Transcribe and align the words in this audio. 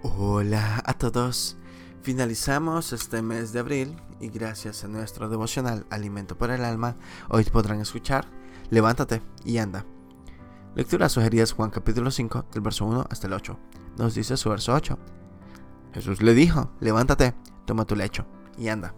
Hola 0.00 0.80
a 0.86 0.94
todos. 0.94 1.56
Finalizamos 2.02 2.92
este 2.92 3.20
mes 3.20 3.52
de 3.52 3.58
abril 3.58 3.96
y 4.20 4.28
gracias 4.28 4.84
a 4.84 4.88
nuestro 4.88 5.28
devocional 5.28 5.86
Alimento 5.90 6.38
para 6.38 6.54
el 6.54 6.64
Alma, 6.64 6.94
hoy 7.28 7.42
podrán 7.42 7.80
escuchar 7.80 8.24
Levántate 8.70 9.22
y 9.44 9.58
anda. 9.58 9.84
Lectura 10.76 11.08
sugerida 11.08 11.42
es 11.42 11.52
Juan 11.52 11.70
capítulo 11.70 12.12
5 12.12 12.46
del 12.52 12.62
verso 12.62 12.86
1 12.86 13.06
hasta 13.10 13.26
el 13.26 13.32
8. 13.32 13.58
Nos 13.98 14.14
dice 14.14 14.36
su 14.36 14.48
verso 14.50 14.72
8. 14.72 14.96
Jesús 15.94 16.22
le 16.22 16.32
dijo, 16.32 16.70
levántate, 16.78 17.34
toma 17.66 17.84
tu 17.84 17.96
lecho 17.96 18.24
y 18.56 18.68
anda. 18.68 18.94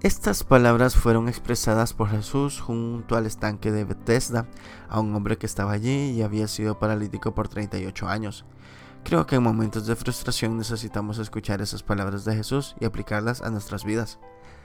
Estas 0.00 0.42
palabras 0.42 0.96
fueron 0.96 1.28
expresadas 1.28 1.92
por 1.92 2.08
Jesús 2.08 2.60
junto 2.60 3.14
al 3.14 3.26
estanque 3.26 3.70
de 3.70 3.84
Bethesda 3.84 4.48
a 4.88 4.98
un 4.98 5.14
hombre 5.14 5.38
que 5.38 5.46
estaba 5.46 5.70
allí 5.70 6.10
y 6.10 6.22
había 6.22 6.48
sido 6.48 6.80
paralítico 6.80 7.36
por 7.36 7.46
38 7.46 8.08
años. 8.08 8.44
Creo 9.04 9.26
que 9.26 9.36
en 9.36 9.42
momentos 9.42 9.86
de 9.86 9.96
frustración 9.96 10.56
necesitamos 10.56 11.18
escuchar 11.18 11.60
esas 11.60 11.82
palabras 11.82 12.24
de 12.24 12.36
Jesús 12.36 12.76
y 12.80 12.84
aplicarlas 12.84 13.42
a 13.42 13.50
nuestras 13.50 13.84
vidas. 13.84 14.18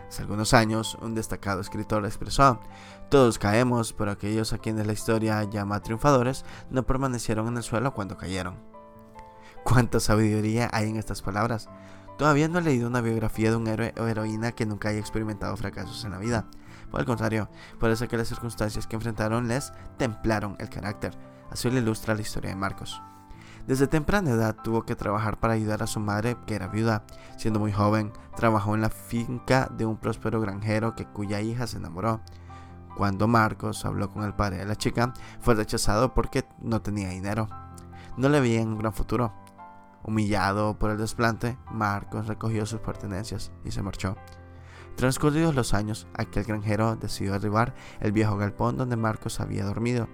Hace 0.08 0.22
algunos 0.22 0.54
años, 0.54 0.98
un 1.02 1.16
destacado 1.16 1.60
escritor 1.60 2.06
expresó, 2.06 2.62
todos 3.10 3.40
caemos, 3.40 3.92
pero 3.92 4.12
aquellos 4.12 4.54
a 4.54 4.58
quienes 4.58 4.88
la 4.88 4.94
historia 4.94 5.44
llama 5.44 5.82
triunfadores 5.82 6.46
no 6.70 6.86
permanecieron 6.86 7.48
en 7.48 7.58
el 7.58 7.64
suelo 7.64 7.94
cuando 7.94 8.16
cayeron. 8.16 8.58
¿Cuánta 9.66 10.00
sabiduría 10.00 10.70
hay 10.72 10.90
en 10.90 10.96
estas 10.96 11.22
palabras? 11.22 11.68
Todavía 12.18 12.48
no 12.48 12.60
he 12.60 12.62
leído 12.62 12.88
una 12.88 13.02
biografía 13.02 13.50
de 13.50 13.58
un 13.58 13.68
héroe 13.68 13.94
o 14.00 14.08
heroína 14.08 14.54
que 14.54 14.66
nunca 14.66 14.90
haya 14.90 15.00
experimentado 15.00 15.58
fracasos 15.58 16.06
en 16.06 16.12
la 16.12 16.20
vida. 16.20 16.48
Por 16.90 17.02
el 17.02 17.06
contrario, 17.06 17.50
parece 17.80 18.08
que 18.08 18.18
las 18.18 18.30
circunstancias 18.30 18.88
que 18.88 18.96
enfrentaron 18.96 19.50
les 19.50 19.74
templaron 19.98 20.56
el 20.60 20.70
carácter. 20.70 21.18
Así 21.52 21.70
lo 21.70 21.78
ilustra 21.78 22.16
la 22.16 22.22
historia 22.22 22.52
de 22.52 22.56
Marcos. 22.56 23.02
Desde 23.68 23.88
temprana 23.88 24.32
edad 24.32 24.56
tuvo 24.64 24.84
que 24.84 24.96
trabajar 24.96 25.42
para 25.42 25.54
ayudar 25.54 25.84
a 25.84 25.88
su 25.88 26.00
madre, 26.00 26.38
que 26.48 26.56
era 26.56 26.70
viuda. 26.70 27.04
Siendo 27.36 27.60
muy 27.60 27.74
joven, 27.74 28.14
trabajó 28.38 28.76
en 28.76 28.82
la 28.82 28.90
finca 28.90 29.70
de 29.78 29.86
un 29.86 29.98
próspero 29.98 30.40
granjero 30.40 30.96
que 30.96 31.06
cuya 31.06 31.42
hija 31.42 31.68
se 31.68 31.78
enamoró. 31.78 32.22
Cuando 32.96 33.28
Marcos 33.28 33.84
habló 33.84 34.10
con 34.12 34.24
el 34.24 34.34
padre 34.34 34.60
de 34.60 34.66
la 34.66 34.78
chica, 34.78 35.14
fue 35.42 35.54
rechazado 35.54 36.14
porque 36.14 36.46
no 36.62 36.82
tenía 36.82 37.10
dinero. 37.10 37.50
No 38.16 38.30
le 38.30 38.40
veía 38.40 38.62
un 38.62 38.78
gran 38.78 38.94
futuro. 38.94 39.34
Humillado 40.02 40.80
por 40.80 40.90
el 40.92 40.98
desplante, 40.98 41.58
Marcos 41.70 42.28
recogió 42.28 42.66
sus 42.66 42.80
pertenencias 42.80 43.52
y 43.66 43.72
se 43.72 43.84
marchó. 43.84 44.16
Transcurridos 44.96 45.54
los 45.54 45.74
años, 45.74 46.08
aquel 46.14 46.46
granjero 46.46 46.96
decidió 46.96 47.36
arribar 47.36 47.76
el 48.00 48.14
viejo 48.14 48.38
galpón 48.38 48.78
donde 48.78 48.96
Marcos 48.96 49.42
había 49.42 49.66
dormido. 49.66 50.08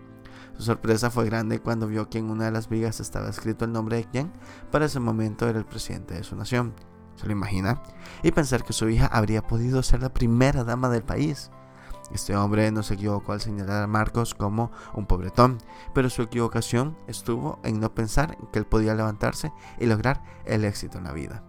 Su 0.55 0.63
sorpresa 0.63 1.09
fue 1.09 1.25
grande 1.25 1.59
cuando 1.59 1.87
vio 1.87 2.09
que 2.09 2.19
en 2.19 2.29
una 2.29 2.45
de 2.45 2.51
las 2.51 2.69
vigas 2.69 2.99
estaba 2.99 3.29
escrito 3.29 3.65
el 3.65 3.71
nombre 3.71 3.97
de 3.97 4.05
quien 4.05 4.31
para 4.71 4.85
ese 4.85 4.99
momento 4.99 5.47
era 5.47 5.59
el 5.59 5.65
presidente 5.65 6.13
de 6.13 6.23
su 6.23 6.35
nación. 6.35 6.73
¿Se 7.15 7.25
lo 7.25 7.31
imagina? 7.31 7.81
Y 8.21 8.31
pensar 8.31 8.63
que 8.63 8.73
su 8.73 8.89
hija 8.89 9.07
habría 9.07 9.45
podido 9.45 9.83
ser 9.83 10.01
la 10.01 10.13
primera 10.13 10.63
dama 10.63 10.89
del 10.89 11.03
país. 11.03 11.51
Este 12.11 12.35
hombre 12.35 12.71
no 12.71 12.83
se 12.83 12.95
equivocó 12.95 13.33
al 13.33 13.41
señalar 13.41 13.83
a 13.83 13.87
Marcos 13.87 14.33
como 14.33 14.71
un 14.93 15.05
pobretón, 15.05 15.57
pero 15.93 16.09
su 16.09 16.21
equivocación 16.21 16.97
estuvo 17.07 17.59
en 17.63 17.79
no 17.79 17.93
pensar 17.93 18.37
que 18.51 18.59
él 18.59 18.65
podía 18.65 18.93
levantarse 18.93 19.51
y 19.79 19.85
lograr 19.85 20.23
el 20.45 20.65
éxito 20.65 20.97
en 20.97 21.05
la 21.05 21.13
vida. 21.13 21.43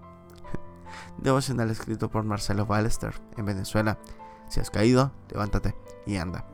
Devocional 1.18 1.70
escrito 1.70 2.10
por 2.10 2.24
Marcelo 2.24 2.66
Ballester 2.66 3.20
en 3.36 3.44
Venezuela. 3.44 3.98
Si 4.48 4.60
has 4.60 4.70
caído, 4.70 5.12
levántate 5.28 5.74
y 6.06 6.16
anda. 6.16 6.53